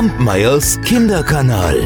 Kampmeyers 0.00 0.80
Kinderkanal. 0.80 1.76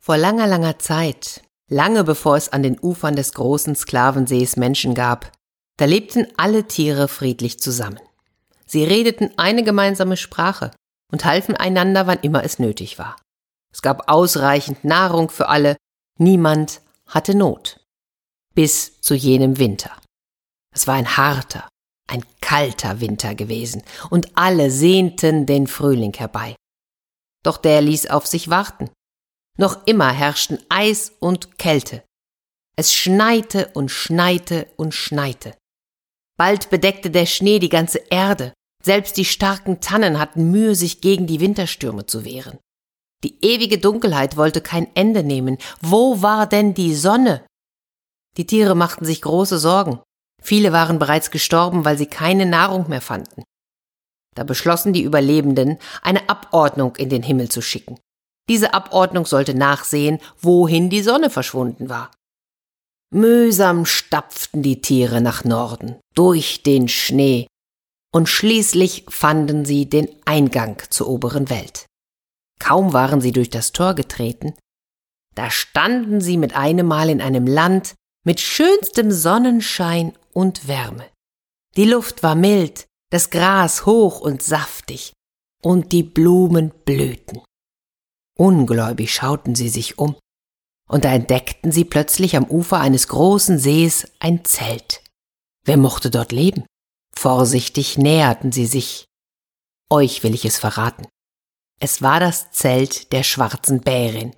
Vor 0.00 0.16
langer, 0.16 0.46
langer 0.46 0.78
Zeit, 0.78 1.42
lange 1.68 2.04
bevor 2.04 2.38
es 2.38 2.48
an 2.48 2.62
den 2.62 2.78
Ufern 2.80 3.16
des 3.16 3.34
großen 3.34 3.76
Sklavensees 3.76 4.56
Menschen 4.56 4.94
gab, 4.94 5.30
da 5.76 5.84
lebten 5.84 6.26
alle 6.38 6.68
Tiere 6.68 7.08
friedlich 7.08 7.60
zusammen. 7.60 8.00
Sie 8.64 8.82
redeten 8.82 9.30
eine 9.36 9.62
gemeinsame 9.62 10.16
Sprache 10.16 10.70
und 11.12 11.26
halfen 11.26 11.58
einander, 11.58 12.06
wann 12.06 12.20
immer 12.20 12.44
es 12.44 12.58
nötig 12.58 12.98
war. 12.98 13.16
Es 13.74 13.82
gab 13.82 14.10
ausreichend 14.10 14.84
Nahrung 14.84 15.28
für 15.28 15.50
alle, 15.50 15.76
niemand 16.16 16.80
hatte 17.06 17.36
Not. 17.36 17.84
Bis 18.54 19.02
zu 19.02 19.12
jenem 19.12 19.58
Winter. 19.58 19.90
Es 20.74 20.86
war 20.86 20.94
ein 20.94 21.18
harter, 21.18 21.68
ein 22.10 22.24
kalter 22.40 23.00
Winter 23.00 23.34
gewesen, 23.34 23.82
und 24.10 24.36
alle 24.36 24.70
sehnten 24.70 25.46
den 25.46 25.66
Frühling 25.66 26.12
herbei. 26.14 26.56
Doch 27.42 27.56
der 27.56 27.80
ließ 27.80 28.08
auf 28.10 28.26
sich 28.26 28.50
warten. 28.50 28.90
Noch 29.56 29.86
immer 29.86 30.10
herrschten 30.10 30.58
Eis 30.68 31.12
und 31.20 31.58
Kälte. 31.58 32.02
Es 32.76 32.94
schneite 32.94 33.70
und 33.74 33.90
schneite 33.90 34.66
und 34.76 34.94
schneite. 34.94 35.54
Bald 36.38 36.70
bedeckte 36.70 37.10
der 37.10 37.26
Schnee 37.26 37.58
die 37.58 37.68
ganze 37.68 37.98
Erde, 38.10 38.54
selbst 38.82 39.16
die 39.16 39.26
starken 39.26 39.80
Tannen 39.80 40.18
hatten 40.18 40.50
Mühe, 40.50 40.74
sich 40.74 41.00
gegen 41.00 41.26
die 41.26 41.40
Winterstürme 41.40 42.06
zu 42.06 42.24
wehren. 42.24 42.58
Die 43.22 43.36
ewige 43.44 43.78
Dunkelheit 43.78 44.36
wollte 44.36 44.62
kein 44.62 44.94
Ende 44.96 45.22
nehmen. 45.22 45.58
Wo 45.82 46.22
war 46.22 46.46
denn 46.46 46.72
die 46.72 46.94
Sonne? 46.94 47.44
Die 48.38 48.46
Tiere 48.46 48.74
machten 48.74 49.04
sich 49.04 49.20
große 49.20 49.58
Sorgen. 49.58 50.00
Viele 50.42 50.72
waren 50.72 50.98
bereits 50.98 51.30
gestorben, 51.30 51.84
weil 51.84 51.98
sie 51.98 52.06
keine 52.06 52.46
Nahrung 52.46 52.88
mehr 52.88 53.00
fanden. 53.00 53.42
Da 54.34 54.44
beschlossen 54.44 54.92
die 54.92 55.02
Überlebenden, 55.02 55.78
eine 56.02 56.28
Abordnung 56.28 56.96
in 56.96 57.08
den 57.08 57.22
Himmel 57.22 57.48
zu 57.48 57.60
schicken. 57.62 57.98
Diese 58.48 58.74
Abordnung 58.74 59.26
sollte 59.26 59.54
nachsehen, 59.54 60.18
wohin 60.40 60.90
die 60.90 61.02
Sonne 61.02 61.30
verschwunden 61.30 61.88
war. 61.88 62.10
Mühsam 63.12 63.86
stapften 63.86 64.62
die 64.62 64.80
Tiere 64.80 65.20
nach 65.20 65.44
Norden, 65.44 65.96
durch 66.14 66.62
den 66.62 66.88
Schnee, 66.88 67.46
und 68.12 68.28
schließlich 68.28 69.04
fanden 69.08 69.64
sie 69.64 69.88
den 69.88 70.08
Eingang 70.24 70.80
zur 70.90 71.08
oberen 71.08 71.50
Welt. 71.50 71.86
Kaum 72.60 72.92
waren 72.92 73.20
sie 73.20 73.32
durch 73.32 73.50
das 73.50 73.72
Tor 73.72 73.94
getreten, 73.94 74.54
da 75.34 75.50
standen 75.50 76.20
sie 76.20 76.36
mit 76.36 76.54
einem 76.54 76.86
Mal 76.86 77.08
in 77.08 77.20
einem 77.20 77.46
Land 77.46 77.94
mit 78.24 78.40
schönstem 78.40 79.10
Sonnenschein 79.10 80.16
und 80.32 80.68
Wärme. 80.68 81.06
Die 81.76 81.84
Luft 81.84 82.22
war 82.22 82.34
mild, 82.34 82.86
das 83.10 83.30
Gras 83.30 83.86
hoch 83.86 84.20
und 84.20 84.42
saftig, 84.42 85.12
und 85.62 85.92
die 85.92 86.02
Blumen 86.02 86.70
blühten. 86.84 87.42
Ungläubig 88.36 89.12
schauten 89.12 89.54
sie 89.54 89.68
sich 89.68 89.98
um, 89.98 90.16
und 90.88 91.04
da 91.04 91.12
entdeckten 91.12 91.72
sie 91.72 91.84
plötzlich 91.84 92.36
am 92.36 92.44
Ufer 92.44 92.80
eines 92.80 93.08
großen 93.08 93.58
Sees 93.58 94.10
ein 94.18 94.44
Zelt. 94.44 95.04
Wer 95.64 95.76
mochte 95.76 96.10
dort 96.10 96.32
leben? 96.32 96.64
Vorsichtig 97.14 97.98
näherten 97.98 98.50
sie 98.50 98.66
sich. 98.66 99.04
Euch 99.90 100.22
will 100.22 100.34
ich 100.34 100.44
es 100.44 100.58
verraten. 100.58 101.06
Es 101.80 102.02
war 102.02 102.20
das 102.20 102.50
Zelt 102.50 103.12
der 103.12 103.22
schwarzen 103.22 103.80
Bärin. 103.80 104.34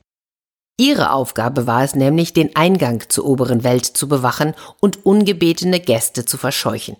Ihre 0.78 1.12
Aufgabe 1.12 1.67
war 1.67 1.84
es 1.84 1.95
nämlich, 1.95 2.33
den 2.33 2.56
Eingang 2.56 3.09
zur 3.09 3.27
oberen 3.27 3.62
Welt 3.62 3.84
zu 3.84 4.09
bewachen 4.09 4.55
und 4.81 5.05
ungebetene 5.05 5.81
Gäste 5.81 6.25
zu 6.25 6.39
verscheuchen. 6.39 6.97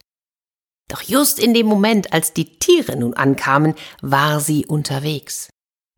Doch 0.89 1.03
just 1.03 1.39
in 1.39 1.55
dem 1.55 1.67
Moment, 1.67 2.12
als 2.12 2.33
die 2.33 2.59
Tiere 2.59 2.97
nun 2.97 3.14
ankamen, 3.14 3.75
war 4.03 4.41
sie 4.41 4.67
unterwegs. 4.67 5.48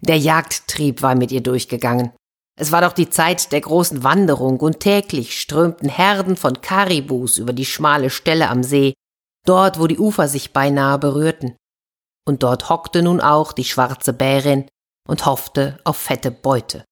Der 0.00 0.18
Jagdtrieb 0.18 1.02
war 1.02 1.14
mit 1.14 1.32
ihr 1.32 1.42
durchgegangen. 1.42 2.12
Es 2.56 2.70
war 2.70 2.82
doch 2.82 2.92
die 2.92 3.10
Zeit 3.10 3.50
der 3.50 3.60
großen 3.60 4.04
Wanderung 4.04 4.60
und 4.60 4.80
täglich 4.80 5.40
strömten 5.40 5.88
Herden 5.88 6.36
von 6.36 6.60
Karibus 6.60 7.38
über 7.38 7.52
die 7.52 7.64
schmale 7.64 8.10
Stelle 8.10 8.48
am 8.48 8.62
See, 8.62 8.94
dort 9.44 9.80
wo 9.80 9.88
die 9.88 9.98
Ufer 9.98 10.28
sich 10.28 10.52
beinahe 10.52 10.98
berührten. 10.98 11.56
Und 12.26 12.42
dort 12.42 12.68
hockte 12.68 13.02
nun 13.02 13.20
auch 13.20 13.52
die 13.52 13.64
schwarze 13.64 14.12
Bärin 14.12 14.68
und 15.08 15.26
hoffte 15.26 15.78
auf 15.84 15.96
fette 15.96 16.30
Beute. 16.30 16.84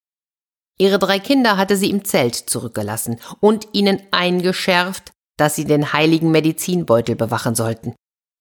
Ihre 0.78 0.98
drei 0.98 1.18
Kinder 1.18 1.56
hatte 1.56 1.76
sie 1.76 1.90
im 1.90 2.04
Zelt 2.04 2.34
zurückgelassen 2.34 3.20
und 3.40 3.68
ihnen 3.72 4.02
eingeschärft, 4.10 5.12
dass 5.36 5.54
sie 5.54 5.64
den 5.64 5.92
heiligen 5.92 6.30
Medizinbeutel 6.30 7.16
bewachen 7.16 7.54
sollten. 7.54 7.94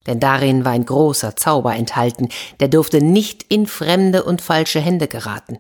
Denn 0.07 0.19
darin 0.19 0.65
war 0.65 0.71
ein 0.71 0.85
großer 0.85 1.35
Zauber 1.35 1.75
enthalten, 1.75 2.29
der 2.59 2.67
durfte 2.67 3.01
nicht 3.01 3.43
in 3.43 3.67
fremde 3.67 4.23
und 4.23 4.41
falsche 4.41 4.79
Hände 4.79 5.07
geraten. 5.07 5.59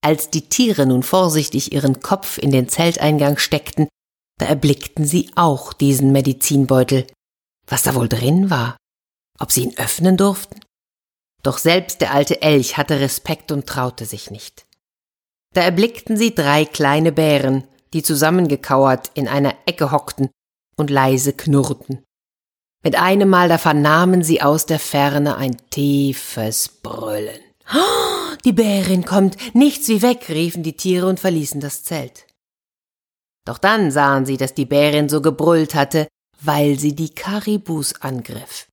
Als 0.00 0.30
die 0.30 0.48
Tiere 0.48 0.86
nun 0.86 1.02
vorsichtig 1.02 1.72
ihren 1.72 2.00
Kopf 2.00 2.38
in 2.38 2.52
den 2.52 2.68
Zelteingang 2.68 3.38
steckten, 3.38 3.88
da 4.38 4.46
erblickten 4.46 5.06
sie 5.06 5.30
auch 5.34 5.72
diesen 5.72 6.12
Medizinbeutel. 6.12 7.06
Was 7.66 7.82
da 7.82 7.94
wohl 7.94 8.08
drin 8.08 8.50
war? 8.50 8.76
Ob 9.38 9.50
sie 9.50 9.62
ihn 9.62 9.76
öffnen 9.78 10.16
durften? 10.16 10.60
Doch 11.42 11.58
selbst 11.58 12.00
der 12.00 12.12
alte 12.12 12.42
Elch 12.42 12.76
hatte 12.76 13.00
Respekt 13.00 13.50
und 13.50 13.66
traute 13.66 14.06
sich 14.06 14.30
nicht. 14.30 14.66
Da 15.54 15.62
erblickten 15.62 16.16
sie 16.16 16.34
drei 16.34 16.64
kleine 16.64 17.12
Bären, 17.12 17.64
die 17.92 18.02
zusammengekauert 18.02 19.10
in 19.14 19.28
einer 19.28 19.54
Ecke 19.66 19.92
hockten 19.92 20.28
und 20.76 20.90
leise 20.90 21.32
knurrten. 21.32 22.02
Mit 22.82 22.96
einem 22.96 23.30
Mal 23.30 23.48
da 23.48 23.56
vernahmen 23.56 24.22
sie 24.22 24.42
aus 24.42 24.66
der 24.66 24.78
Ferne 24.78 25.36
ein 25.36 25.56
tiefes 25.70 26.68
Brüllen. 26.68 27.40
Oh, 27.72 28.36
die 28.44 28.52
Bärin 28.52 29.06
kommt, 29.06 29.36
nichts 29.54 29.88
wie 29.88 30.02
weg, 30.02 30.28
riefen 30.28 30.62
die 30.62 30.76
Tiere 30.76 31.06
und 31.06 31.18
verließen 31.18 31.60
das 31.60 31.82
Zelt. 31.82 32.26
Doch 33.46 33.58
dann 33.58 33.90
sahen 33.90 34.26
sie, 34.26 34.36
dass 34.36 34.54
die 34.54 34.66
Bärin 34.66 35.08
so 35.08 35.22
gebrüllt 35.22 35.74
hatte, 35.74 36.08
weil 36.42 36.78
sie 36.78 36.94
die 36.94 37.14
Karibus 37.14 38.00
angriff. 38.02 38.66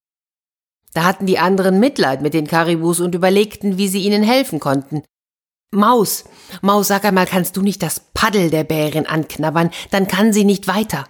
Da 0.92 1.04
hatten 1.04 1.24
die 1.24 1.38
anderen 1.38 1.80
Mitleid 1.80 2.20
mit 2.20 2.34
den 2.34 2.46
Karibus 2.46 3.00
und 3.00 3.14
überlegten, 3.14 3.78
wie 3.78 3.88
sie 3.88 4.02
ihnen 4.02 4.22
helfen 4.22 4.60
konnten. 4.60 5.02
Maus, 5.74 6.24
Maus, 6.60 6.88
sag 6.88 7.06
einmal, 7.06 7.26
kannst 7.26 7.56
du 7.56 7.62
nicht 7.62 7.82
das 7.82 8.00
Paddel 8.12 8.50
der 8.50 8.62
Bärin 8.62 9.06
anknabbern, 9.06 9.70
dann 9.90 10.06
kann 10.06 10.32
sie 10.32 10.44
nicht 10.44 10.68
weiter. 10.68 11.08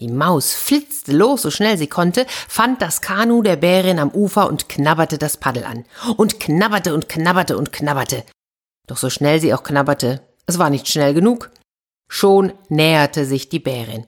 Die 0.00 0.08
Maus 0.08 0.52
flitzte 0.52 1.12
los, 1.12 1.42
so 1.42 1.50
schnell 1.50 1.78
sie 1.78 1.86
konnte, 1.86 2.26
fand 2.48 2.82
das 2.82 3.00
Kanu 3.00 3.42
der 3.42 3.56
Bärin 3.56 4.00
am 4.00 4.10
Ufer 4.10 4.48
und 4.48 4.68
knabberte 4.68 5.16
das 5.16 5.36
Paddel 5.36 5.64
an. 5.64 5.84
Und 6.16 6.40
knabberte 6.40 6.92
und 6.92 7.08
knabberte 7.08 7.56
und 7.56 7.72
knabberte. 7.72 8.24
Doch 8.88 8.96
so 8.96 9.10
schnell 9.10 9.40
sie 9.40 9.54
auch 9.54 9.62
knabberte, 9.62 10.22
es 10.46 10.58
war 10.58 10.70
nicht 10.70 10.88
schnell 10.88 11.14
genug. 11.14 11.50
Schon 12.08 12.52
näherte 12.68 13.24
sich 13.26 13.48
die 13.48 13.58
Bärin. 13.60 14.06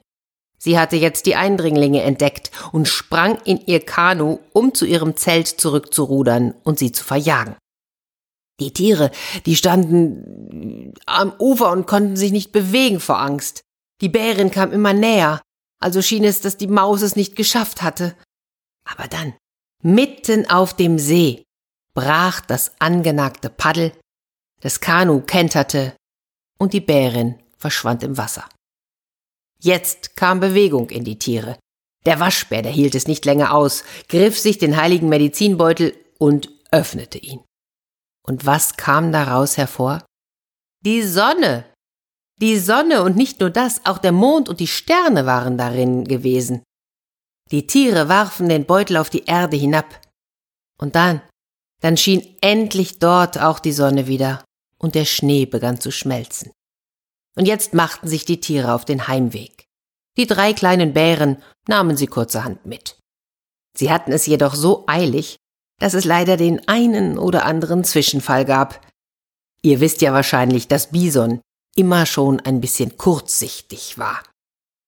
Sie 0.59 0.79
hatte 0.79 0.97
jetzt 0.97 1.27
die 1.27 1.37
Eindringlinge 1.37 2.03
entdeckt 2.03 2.51
und 2.73 2.89
sprang 2.89 3.39
in 3.45 3.61
ihr 3.67 3.85
Kanu, 3.85 4.41
um 4.53 4.75
zu 4.75 4.85
ihrem 4.85 5.17
Zelt 5.17 5.49
zurückzurudern 5.49 6.55
und 6.65 6.79
sie 6.79 6.93
zu 6.93 7.05
verjagen. 7.05 7.57
Die 8.61 8.73
Tiere, 8.73 9.11
die 9.47 9.57
standen 9.57 10.95
am 11.07 11.33
Ufer 11.39 11.73
und 11.73 11.87
konnten 11.87 12.17
sich 12.17 12.31
nicht 12.31 12.53
bewegen 12.53 13.01
vor 13.01 13.19
Angst. 13.19 13.63
Die 14.01 14.09
Bärin 14.09 14.51
kam 14.51 14.73
immer 14.73 14.93
näher, 14.93 15.41
also 15.81 16.03
schien 16.03 16.25
es, 16.25 16.41
dass 16.41 16.57
die 16.57 16.67
Maus 16.67 17.03
es 17.03 17.17
nicht 17.17 17.37
geschafft 17.37 17.83
hatte. 17.83 18.15
Aber 18.85 19.09
dann, 19.09 19.35
mitten 19.83 20.49
auf 20.49 20.75
dem 20.75 20.99
See, 20.99 21.43
brach 21.95 22.41
das 22.41 22.73
angenagte 22.79 23.51
Paddel, 23.51 23.93
das 24.61 24.81
Kanu 24.81 25.23
kenterte 25.23 25.95
und 26.59 26.75
die 26.75 26.81
Bärin 26.81 27.41
verschwand 27.57 28.03
im 28.03 28.19
Wasser. 28.19 28.49
Jetzt 29.63 30.17
kam 30.17 30.41
Bewegung 30.41 30.91
in 30.91 31.05
die 31.05 31.19
Tiere. 31.19 31.59
Der 32.07 32.21
Waschbär, 32.21 32.63
der 32.63 32.73
hielt 32.73 32.95
es 32.95 33.07
nicht 33.07 33.25
länger 33.27 33.55
aus, 33.55 33.85
griff 34.09 34.39
sich 34.39 34.59
den 34.59 34.77
heiligen 34.77 35.09
Medizinbeutel 35.09 35.95
und 36.19 36.51
öffnete 36.71 37.19
ihn. 37.19 37.41
Und 38.27 38.47
was 38.47 38.77
kam 38.77 39.13
daraus 39.13 39.57
hervor? 39.57 40.05
Die 40.85 41.03
Sonne. 41.03 41.65
Die 42.41 42.59
Sonne 42.59 43.03
und 43.03 43.17
nicht 43.17 43.41
nur 43.41 43.51
das, 43.51 43.85
auch 43.85 43.99
der 43.99 44.13
Mond 44.13 44.49
und 44.49 44.61
die 44.61 44.67
Sterne 44.67 45.27
waren 45.27 45.59
darin 45.59 46.05
gewesen. 46.05 46.63
Die 47.51 47.67
Tiere 47.67 48.09
warfen 48.09 48.49
den 48.49 48.65
Beutel 48.65 48.97
auf 48.97 49.11
die 49.11 49.25
Erde 49.25 49.57
hinab. 49.57 50.01
Und 50.79 50.95
dann, 50.95 51.21
dann 51.81 51.97
schien 51.97 52.37
endlich 52.41 52.99
dort 52.99 53.39
auch 53.39 53.59
die 53.59 53.73
Sonne 53.73 54.07
wieder, 54.07 54.45
und 54.79 54.95
der 54.95 55.05
Schnee 55.05 55.45
begann 55.47 55.81
zu 55.81 55.91
schmelzen. 55.91 56.53
Und 57.37 57.47
jetzt 57.47 57.75
machten 57.75 58.09
sich 58.09 58.25
die 58.25 58.41
Tiere 58.41 58.73
auf 58.73 58.85
den 58.85 59.09
Heimweg. 59.09 59.65
Die 60.17 60.27
drei 60.27 60.53
kleinen 60.53 60.93
Bären 60.93 61.43
nahmen 61.69 61.97
sie 61.97 62.07
kurzerhand 62.07 62.67
mit. 62.67 62.99
Sie 63.77 63.91
hatten 63.91 64.13
es 64.13 64.27
jedoch 64.27 64.55
so 64.55 64.85
eilig, 64.87 65.37
dass 65.81 65.95
es 65.95 66.05
leider 66.05 66.37
den 66.37 66.69
einen 66.69 67.19
oder 67.19 67.45
anderen 67.45 67.83
Zwischenfall 67.83 68.45
gab. 68.45 68.81
Ihr 69.63 69.81
wisst 69.81 70.03
ja 70.03 70.13
wahrscheinlich, 70.13 70.69
dass 70.69 70.93
Bison 70.93 71.41
immer 71.75 72.07
schon 72.07 72.39
ein 72.41 72.61
bisschen 72.61 72.97
kurzsichtig 72.97 73.99
war. 73.99 74.23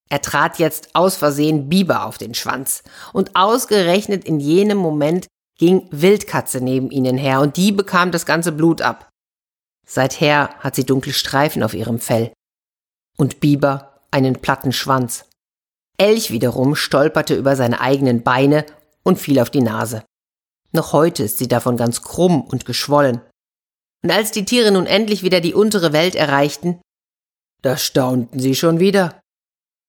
Er 0.08 0.20
trat 0.20 0.58
jetzt 0.58 0.94
aus 0.94 1.16
Versehen 1.16 1.68
Biber 1.68 2.04
auf 2.04 2.18
den 2.18 2.34
Schwanz. 2.34 2.82
Und 3.14 3.34
ausgerechnet 3.34 4.24
in 4.24 4.40
jenem 4.40 4.76
Moment 4.76 5.26
ging 5.58 5.88
Wildkatze 5.90 6.60
neben 6.60 6.90
ihnen 6.90 7.16
her 7.16 7.40
und 7.40 7.56
die 7.56 7.72
bekam 7.72 8.12
das 8.12 8.26
ganze 8.26 8.52
Blut 8.52 8.82
ab. 8.82 9.08
Seither 9.86 10.50
hat 10.58 10.74
sie 10.74 10.84
dunkle 10.84 11.14
Streifen 11.14 11.62
auf 11.62 11.72
ihrem 11.72 11.98
Fell. 11.98 12.32
Und 13.16 13.40
Biber 13.40 14.00
einen 14.10 14.40
platten 14.40 14.72
Schwanz. 14.72 15.24
Elch 15.96 16.30
wiederum 16.30 16.74
stolperte 16.74 17.34
über 17.34 17.56
seine 17.56 17.80
eigenen 17.80 18.22
Beine 18.22 18.66
und 19.02 19.18
fiel 19.18 19.40
auf 19.40 19.50
die 19.50 19.62
Nase. 19.62 20.02
Noch 20.72 20.92
heute 20.92 21.22
ist 21.22 21.38
sie 21.38 21.48
davon 21.48 21.76
ganz 21.76 22.02
krumm 22.02 22.42
und 22.42 22.64
geschwollen. 22.64 23.20
Und 24.02 24.10
als 24.10 24.32
die 24.32 24.44
Tiere 24.44 24.72
nun 24.72 24.86
endlich 24.86 25.22
wieder 25.22 25.40
die 25.40 25.54
untere 25.54 25.92
Welt 25.92 26.14
erreichten, 26.14 26.80
da 27.62 27.76
staunten 27.76 28.40
sie 28.40 28.54
schon 28.54 28.80
wieder. 28.80 29.20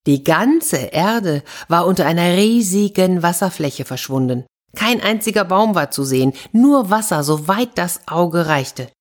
Die 0.06 0.24
ganze 0.24 0.77
Erde 0.77 1.44
war 1.69 1.88
unter 1.88 2.06
einer 2.06 2.35
riesigen 2.35 3.24
Wasserfläche 3.24 3.85
verschwunden. 3.85 4.45
Kein 4.75 5.01
einziger 5.01 5.45
Baum 5.45 5.75
war 5.75 5.91
zu 5.91 6.03
sehen, 6.03 6.33
nur 6.51 6.89
Wasser, 6.89 7.24
so 7.24 7.47
weit 7.47 7.77
das 7.77 8.07
Auge 8.07 8.47
reichte. 8.47 8.91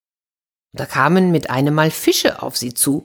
Da 0.75 0.87
kamen 0.87 1.31
mit 1.31 1.51
einem 1.51 1.75
Mal 1.75 1.91
Fische 1.91 2.43
auf 2.43 2.57
sie 2.57 2.73
zu. 2.73 3.05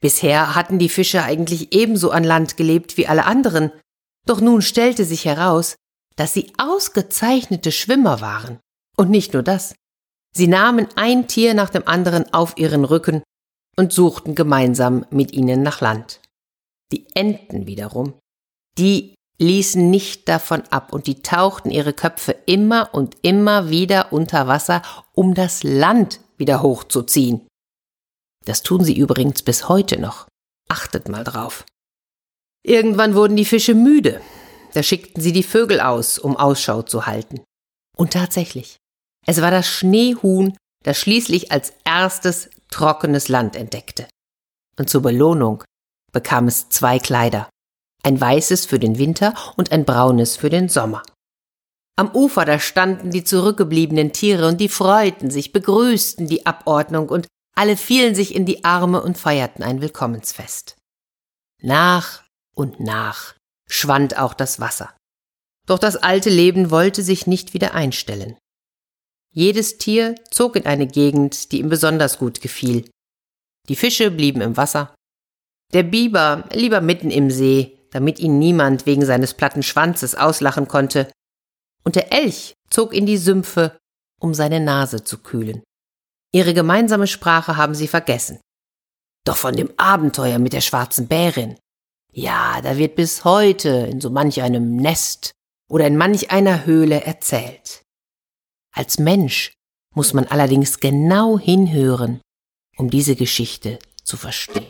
Bisher 0.00 0.54
hatten 0.54 0.78
die 0.78 0.88
Fische 0.88 1.22
eigentlich 1.22 1.74
ebenso 1.74 2.10
an 2.10 2.24
Land 2.24 2.56
gelebt 2.56 2.96
wie 2.96 3.08
alle 3.08 3.24
anderen, 3.24 3.72
doch 4.26 4.40
nun 4.40 4.62
stellte 4.62 5.04
sich 5.04 5.24
heraus, 5.24 5.74
dass 6.18 6.32
sie 6.32 6.52
ausgezeichnete 6.58 7.70
Schwimmer 7.70 8.20
waren. 8.20 8.58
Und 8.96 9.08
nicht 9.08 9.34
nur 9.34 9.44
das. 9.44 9.76
Sie 10.34 10.48
nahmen 10.48 10.88
ein 10.96 11.28
Tier 11.28 11.54
nach 11.54 11.70
dem 11.70 11.86
anderen 11.86 12.34
auf 12.34 12.58
ihren 12.58 12.84
Rücken 12.84 13.22
und 13.76 13.92
suchten 13.92 14.34
gemeinsam 14.34 15.06
mit 15.10 15.32
ihnen 15.32 15.62
nach 15.62 15.80
Land. 15.80 16.20
Die 16.90 17.06
Enten 17.14 17.68
wiederum, 17.68 18.14
die 18.76 19.14
ließen 19.38 19.88
nicht 19.88 20.28
davon 20.28 20.62
ab 20.70 20.92
und 20.92 21.06
die 21.06 21.22
tauchten 21.22 21.70
ihre 21.70 21.92
Köpfe 21.92 22.32
immer 22.46 22.92
und 22.92 23.16
immer 23.22 23.70
wieder 23.70 24.12
unter 24.12 24.48
Wasser, 24.48 24.82
um 25.12 25.34
das 25.34 25.62
Land 25.62 26.18
wieder 26.36 26.62
hochzuziehen. 26.62 27.46
Das 28.44 28.62
tun 28.62 28.82
sie 28.82 28.98
übrigens 28.98 29.42
bis 29.42 29.68
heute 29.68 30.00
noch. 30.00 30.26
Achtet 30.68 31.08
mal 31.08 31.22
drauf. 31.22 31.64
Irgendwann 32.64 33.14
wurden 33.14 33.36
die 33.36 33.44
Fische 33.44 33.74
müde. 33.74 34.20
Da 34.74 34.82
schickten 34.82 35.22
sie 35.22 35.32
die 35.32 35.42
Vögel 35.42 35.80
aus, 35.80 36.18
um 36.18 36.36
Ausschau 36.36 36.82
zu 36.82 37.06
halten. 37.06 37.42
Und 37.96 38.12
tatsächlich, 38.12 38.76
es 39.26 39.40
war 39.40 39.50
das 39.50 39.66
Schneehuhn, 39.66 40.56
das 40.84 40.98
schließlich 40.98 41.50
als 41.52 41.72
erstes 41.84 42.50
trockenes 42.70 43.28
Land 43.28 43.56
entdeckte. 43.56 44.06
Und 44.78 44.88
zur 44.88 45.02
Belohnung 45.02 45.64
bekam 46.12 46.46
es 46.46 46.68
zwei 46.68 46.98
Kleider, 46.98 47.48
ein 48.02 48.20
weißes 48.20 48.66
für 48.66 48.78
den 48.78 48.98
Winter 48.98 49.34
und 49.56 49.72
ein 49.72 49.84
braunes 49.84 50.36
für 50.36 50.50
den 50.50 50.68
Sommer. 50.68 51.02
Am 51.96 52.14
Ufer 52.14 52.44
da 52.44 52.60
standen 52.60 53.10
die 53.10 53.24
zurückgebliebenen 53.24 54.12
Tiere 54.12 54.46
und 54.46 54.60
die 54.60 54.68
freuten 54.68 55.30
sich, 55.30 55.52
begrüßten 55.52 56.28
die 56.28 56.46
Abordnung 56.46 57.08
und 57.08 57.26
alle 57.56 57.76
fielen 57.76 58.14
sich 58.14 58.36
in 58.36 58.46
die 58.46 58.64
Arme 58.64 59.02
und 59.02 59.18
feierten 59.18 59.64
ein 59.64 59.80
Willkommensfest. 59.80 60.76
Nach 61.60 62.22
und 62.54 62.78
nach 62.78 63.34
schwand 63.68 64.18
auch 64.18 64.34
das 64.34 64.60
Wasser. 64.60 64.94
Doch 65.66 65.78
das 65.78 65.96
alte 65.96 66.30
Leben 66.30 66.70
wollte 66.70 67.02
sich 67.02 67.26
nicht 67.26 67.54
wieder 67.54 67.74
einstellen. 67.74 68.36
Jedes 69.32 69.78
Tier 69.78 70.14
zog 70.30 70.56
in 70.56 70.66
eine 70.66 70.86
Gegend, 70.86 71.52
die 71.52 71.60
ihm 71.60 71.68
besonders 71.68 72.18
gut 72.18 72.40
gefiel. 72.40 72.88
Die 73.68 73.76
Fische 73.76 74.10
blieben 74.10 74.40
im 74.40 74.56
Wasser, 74.56 74.94
der 75.72 75.82
Biber 75.82 76.48
lieber 76.52 76.80
mitten 76.80 77.10
im 77.10 77.30
See, 77.30 77.78
damit 77.90 78.18
ihn 78.18 78.38
niemand 78.38 78.86
wegen 78.86 79.04
seines 79.04 79.34
platten 79.34 79.62
Schwanzes 79.62 80.14
auslachen 80.14 80.66
konnte, 80.68 81.10
und 81.84 81.96
der 81.96 82.12
Elch 82.12 82.54
zog 82.70 82.94
in 82.94 83.06
die 83.06 83.18
Sümpfe, 83.18 83.78
um 84.20 84.34
seine 84.34 84.60
Nase 84.60 85.04
zu 85.04 85.18
kühlen. 85.18 85.62
Ihre 86.32 86.54
gemeinsame 86.54 87.06
Sprache 87.06 87.56
haben 87.56 87.74
sie 87.74 87.88
vergessen. 87.88 88.40
Doch 89.24 89.36
von 89.36 89.54
dem 89.54 89.70
Abenteuer 89.78 90.38
mit 90.38 90.52
der 90.52 90.60
schwarzen 90.60 91.06
Bärin, 91.06 91.58
ja, 92.18 92.60
da 92.62 92.76
wird 92.76 92.96
bis 92.96 93.24
heute 93.24 93.68
in 93.68 94.00
so 94.00 94.10
manch 94.10 94.42
einem 94.42 94.76
Nest 94.76 95.30
oder 95.70 95.86
in 95.86 95.96
manch 95.96 96.30
einer 96.30 96.66
Höhle 96.66 97.04
erzählt. 97.04 97.82
Als 98.74 98.98
Mensch 98.98 99.52
muss 99.94 100.14
man 100.14 100.26
allerdings 100.26 100.80
genau 100.80 101.38
hinhören, 101.38 102.20
um 102.76 102.90
diese 102.90 103.14
Geschichte 103.14 103.78
zu 104.02 104.16
verstehen. 104.16 104.66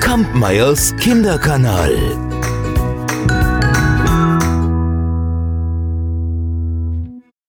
Kampmeyers 0.00 0.96
Kinderkanal. 0.96 2.23